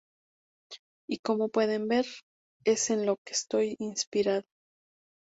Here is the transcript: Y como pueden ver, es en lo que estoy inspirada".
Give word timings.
Y 1.07 1.19
como 1.19 1.49
pueden 1.49 1.87
ver, 1.87 2.07
es 2.65 2.89
en 2.89 3.05
lo 3.05 3.17
que 3.17 3.33
estoy 3.33 3.75
inspirada". 3.77 4.43